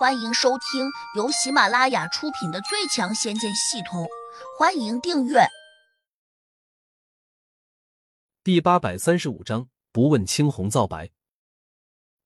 [0.00, 4.04] 欢迎收听由喜马拉雅出品的《最强仙剑系统》，
[4.58, 5.40] 欢迎订阅。
[8.42, 11.10] 第八百三十五章：不问青红皂白。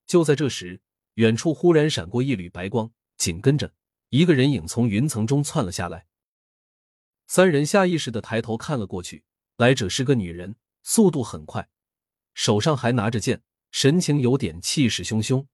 [0.07, 0.83] 就在这时，
[1.15, 3.73] 远处忽然闪过一缕白光，紧跟着
[4.11, 6.07] 一个人影从云层中窜了下来。
[7.27, 9.25] 三人下意识的抬头看了过去，
[9.57, 10.55] 来者是个女人，
[10.85, 11.69] 速度很快，
[12.35, 15.49] 手上还拿着剑，神情有点气势汹汹。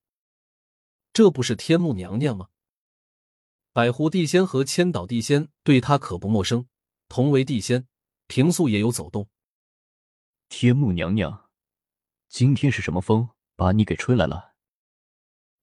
[1.13, 2.49] 这不是天目娘娘吗？
[3.73, 6.67] 百狐地仙和千岛地仙对她可不陌生，
[7.09, 7.87] 同为地仙，
[8.27, 9.29] 平素也有走动。
[10.49, 11.49] 天目娘娘，
[12.29, 14.55] 今天是什么风把你给吹来了？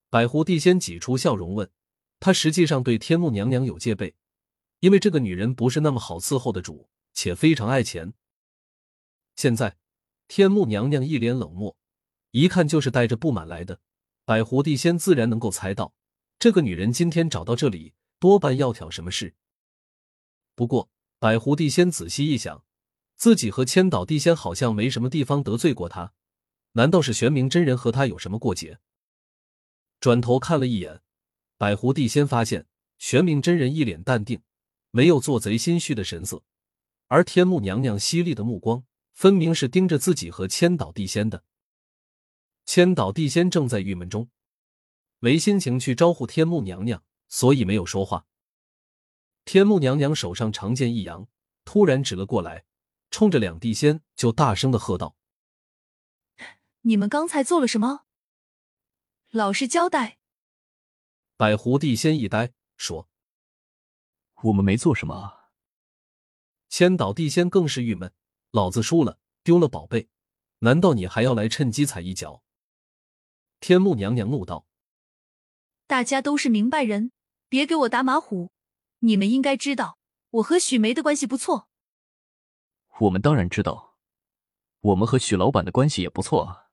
[0.10, 1.70] 百狐地仙挤出笑容问。
[2.20, 4.16] 他实际上对天目娘娘有戒备，
[4.80, 8.14] 因为这个女人不是那么好伺候的主，且非常爱钱。
[9.36, 9.78] 现在
[10.28, 11.78] 天目娘娘一脸冷漠，
[12.32, 13.80] 一看就是带着不满来的。
[14.28, 15.94] 百狐地仙自然能够猜到，
[16.38, 19.36] 这个女人今天找到这里，多半要挑什么事。
[20.54, 22.66] 不过，百狐地仙仔细一想，
[23.16, 26.12] 自己和千岛地仙好像没什么地方得罪过他，
[26.74, 28.80] 难道是玄冥真人和他有什么过节？
[30.02, 31.00] 转头看了一眼，
[31.58, 32.68] 百狐地仙发现
[32.98, 34.42] 玄冥真人一脸淡定，
[34.92, 36.44] 没有做贼心虚的神色，
[37.08, 38.84] 而天目娘娘犀利的目光，
[39.14, 41.46] 分明是盯着自己和千岛地仙的。
[42.68, 44.30] 千岛地仙正在郁闷中，
[45.20, 48.28] 没心情去招呼天目娘娘，所以没有说话。
[49.46, 51.30] 天目娘娘手上长剑一扬，
[51.64, 52.66] 突然指了过来，
[53.10, 55.16] 冲着两地仙就大声的喝道
[56.84, 58.02] ：“你们刚才做了什么？
[59.30, 60.20] 老实交代！”
[61.38, 63.08] 百狐地仙一呆，说
[64.44, 65.52] ：“我们没做什么。”
[66.68, 68.14] 千岛地仙更是郁闷
[68.52, 70.10] ：“老子输了，丢了宝贝，
[70.60, 72.44] 难道你还要来趁机踩一脚？”
[73.60, 74.66] 天目娘娘怒道
[75.88, 77.12] ：“大家都是明白人，
[77.50, 78.52] 别给我打马虎。
[79.00, 79.98] 你们应该知道，
[80.30, 81.68] 我和许梅的关系不错。
[83.00, 83.98] 我们当然知道，
[84.80, 86.70] 我们和许老板的关系也不错啊。”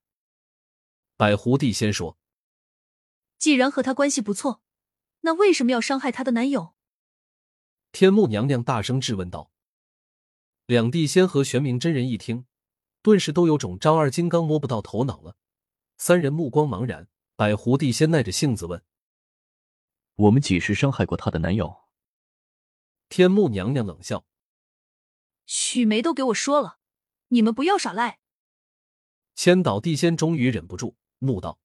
[1.16, 2.18] 百狐帝仙说
[3.38, 4.62] ：“既然和他关系不错，
[5.20, 6.74] 那为什么要伤害他的男友？”
[7.92, 9.50] 天目娘娘大声质问道。
[10.66, 12.46] 两地仙和玄冥真人一听，
[13.02, 15.36] 顿时都有种张二金刚摸不到头脑了。
[15.96, 18.84] 三人目光茫然，百狐帝仙耐着性子问
[20.16, 21.84] ：“我们几时伤害过她的男友？”
[23.08, 24.24] 天目娘娘冷笑
[25.46, 26.78] ：“许梅都给我说了，
[27.28, 28.18] 你们不要耍赖。”
[29.36, 31.58] 千岛地仙终于忍不住怒道：“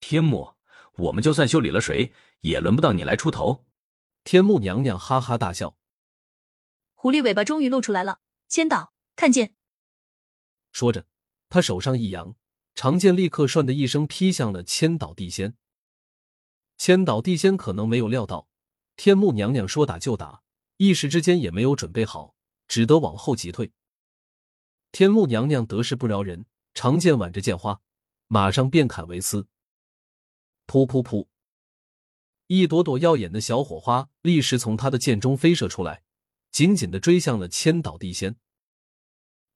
[0.00, 0.54] 天目，
[0.94, 3.66] 我们就算修理了谁，也轮不到你来出头。”
[4.24, 5.76] 天目娘娘哈哈大笑
[6.94, 9.54] ：“狐狸尾巴终于露出来了，千岛看见。”
[10.72, 11.06] 说着，
[11.48, 12.36] 他手上一扬。
[12.74, 15.54] 长剑立刻唰的一声劈向了千岛地仙。
[16.78, 18.48] 千岛地仙可能没有料到
[18.96, 20.42] 天目娘娘说打就打，
[20.78, 22.34] 一时之间也没有准备好，
[22.66, 23.72] 只得往后急退。
[24.90, 26.44] 天目娘娘得势不饶人，
[26.74, 27.80] 长剑挽着剑花，
[28.26, 29.46] 马上便砍为丝。
[30.66, 31.26] 噗噗噗！
[32.46, 36.02] 一朵朵耀眼的小火花立时从他的剑中飞射出来，
[36.50, 38.36] 紧紧的追向了千岛地仙。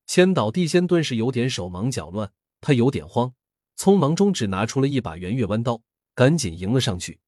[0.07, 2.33] 千岛地仙顿时有点手忙脚乱。
[2.61, 3.35] 他有点慌，
[3.77, 5.83] 匆忙中只拿出了一把圆月弯刀，
[6.15, 7.21] 赶紧迎了上去。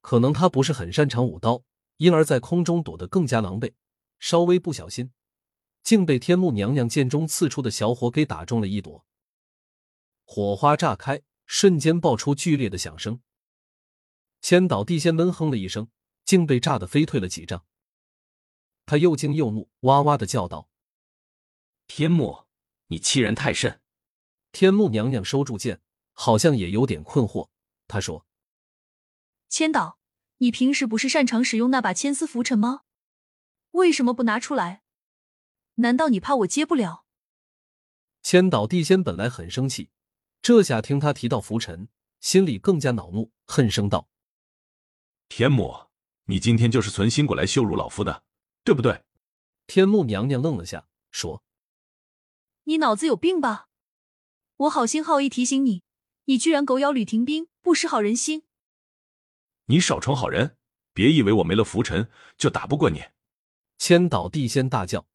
[0.00, 1.62] 可能他不是很擅长舞刀，
[1.96, 3.74] 因而，在空中躲得更加狼狈。
[4.18, 5.12] 稍微不小心，
[5.82, 9.04] 竟被天目娘娘剑中刺出的小火给打中了一朵。
[10.24, 13.20] 火花炸开，瞬间爆出剧烈的响声。
[14.40, 15.88] 千岛地仙闷哼了一声，
[16.24, 17.64] 竟被炸得飞退了几丈。
[18.86, 20.70] 他又惊又怒，哇哇的叫道
[21.86, 22.44] ：“天目，
[22.86, 23.80] 你欺人太甚！”
[24.58, 25.82] 天木娘娘收住剑，
[26.14, 27.50] 好像也有点困惑。
[27.86, 28.24] 她说
[29.50, 29.98] ：“千岛，
[30.38, 32.84] 你平时不是擅长使用那把千丝拂尘吗？
[33.72, 34.82] 为什么不拿出来？
[35.74, 37.04] 难道你怕我接不了？”
[38.24, 39.90] 千岛地仙本来很生气，
[40.40, 41.90] 这下听他提到拂尘，
[42.20, 44.08] 心里更加恼怒，恨声道
[45.28, 45.88] ：“天母，
[46.24, 48.24] 你今天就是存心过来羞辱老夫的，
[48.64, 49.04] 对不对？”
[49.68, 51.44] 天木娘娘愣了下，说
[52.64, 53.68] ：“你脑子有病吧？”
[54.58, 55.82] 我好心好意提醒你，
[56.24, 58.44] 你居然狗咬吕廷宾，不识好人心。
[59.66, 60.56] 你少装好人，
[60.94, 63.02] 别以为我没了浮尘就打不过你。
[63.76, 65.06] 千岛地仙大叫。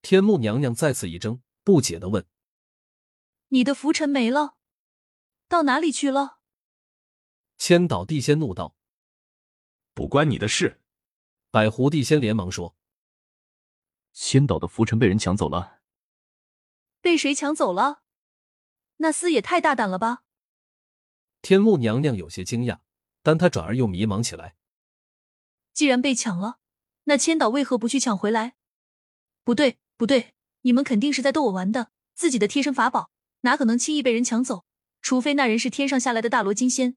[0.00, 2.24] 天目娘娘再次一怔，不解的问
[3.48, 4.56] ：“你的浮尘没了，
[5.48, 6.38] 到哪里去了？”
[7.58, 8.76] 千岛地仙怒道
[9.92, 10.80] ：“不关你的事。”
[11.50, 12.76] 百狐地仙连忙说
[14.14, 15.80] ：“千岛的浮尘被人抢走了。”
[17.02, 18.02] 被谁抢走了？
[19.02, 20.22] 那厮也太大胆了吧！
[21.42, 22.80] 天目娘娘有些惊讶，
[23.22, 24.56] 但她转而又迷茫起来。
[25.72, 26.58] 既然被抢了，
[27.04, 28.56] 那千岛为何不去抢回来？
[29.42, 31.90] 不对，不对，你们肯定是在逗我玩的。
[32.14, 33.10] 自己的贴身法宝
[33.40, 34.66] 哪可能轻易被人抢走？
[35.00, 36.96] 除非那人是天上下来的大罗金仙。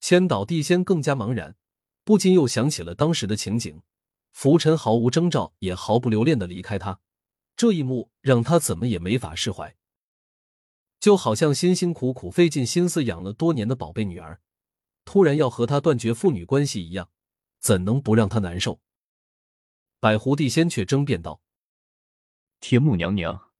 [0.00, 1.56] 千岛地仙更加茫然，
[2.04, 3.82] 不禁又想起了当时的情景。
[4.30, 7.00] 浮尘毫无征兆，也毫不留恋的离开他，
[7.56, 9.74] 这一幕让他怎么也没法释怀。
[11.06, 14.40] 就好像辛辛苦苦费尽心思养了多年的宝贝女儿，
[15.04, 17.12] 突然要和他断绝父女关系一样，
[17.60, 18.80] 怎能不让他难受？
[20.00, 21.40] 百狐帝仙却争辩道
[22.58, 23.52] ：“天目娘娘，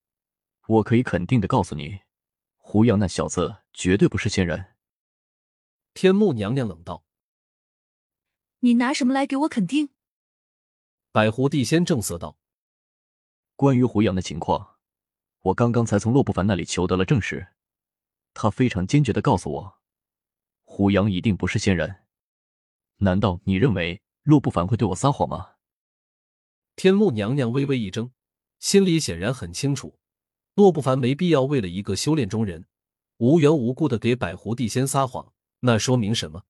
[0.67, 2.01] 我可以肯定的告诉你，
[2.57, 4.75] 胡杨那小子绝对不是仙人。”
[5.95, 7.05] 天目娘娘冷道
[8.59, 9.91] ：“你拿什么来给我肯定？”
[11.13, 12.41] 百狐帝仙正色道
[13.55, 14.76] ：“关于胡杨的情况，
[15.47, 17.47] 我刚刚才从洛不凡那里求得了证实，
[18.35, 19.79] 他非常坚决的告诉我，
[20.65, 22.03] 胡杨一定不是仙人。
[22.97, 25.53] 难道你认为洛不凡会对我撒谎吗？”
[26.75, 28.11] 天目娘娘微微一怔，
[28.59, 30.01] 心里显然很清楚，
[30.55, 32.67] 洛不凡没必要为了一个修炼中人，
[33.19, 35.33] 无缘无故的给百狐地仙撒谎。
[35.61, 36.43] 那说明什么？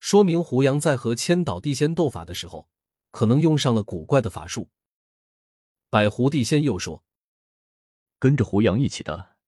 [0.00, 2.68] 说明胡杨在和千岛地仙斗法的时候，
[3.10, 4.68] 可能用上了古怪的法术。
[5.88, 7.02] 百狐地仙又说
[8.20, 9.38] ：“跟着胡杨一起的，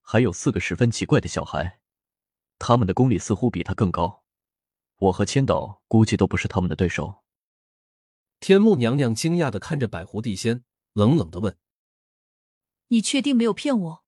[0.00, 1.80] 还有四个十分奇怪的小孩，
[2.56, 4.24] 他们的功力似乎比他更高。
[4.98, 7.24] 我和千岛估计都不是他们的对手。”
[8.38, 11.58] 天目娘娘惊讶的看着百狐地仙，冷冷的问
[12.88, 14.04] ：“你确定没有骗我？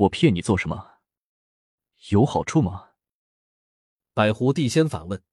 [0.00, 0.98] 我骗你做什么？”
[2.12, 2.90] 有好处吗？
[4.12, 5.24] 百狐地仙反问。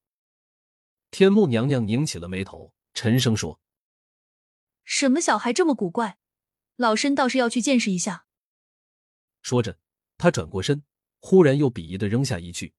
[1.10, 3.60] 天目娘娘拧起了眉头，沉声说
[4.86, 6.21] ：“什么小孩这么古怪？
[6.82, 8.26] 老身倒是要去见识一下。”
[9.42, 9.78] 说着，
[10.18, 10.84] 他转过身，
[11.20, 12.74] 忽然又鄙夷的扔下一句：“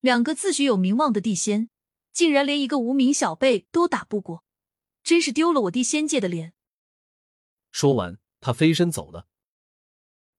[0.00, 1.70] 两个自诩有名望的地仙，
[2.12, 4.44] 竟然连一个无名小辈都打不过，
[5.04, 6.54] 真是丢了我地仙界的脸。”
[7.70, 9.28] 说完，他飞身走了。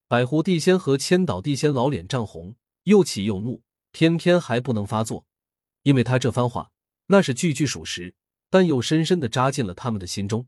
[0.08, 5.28] 百狐地仙和千岛地仙老脸涨红，又气又怒，偏偏还不能发作，
[5.84, 6.72] 因为他这番话
[7.08, 8.16] 那是句句属实，
[8.50, 10.48] 但又深深的扎进了他们的心中。